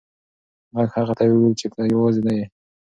غږ 0.75 0.89
هغه 0.97 1.13
ته 1.17 1.23
وویل 1.27 1.53
چې 1.59 1.67
ته 1.73 1.79
یوازې 1.93 2.21
نه 2.27 2.31
یې. 2.37 2.45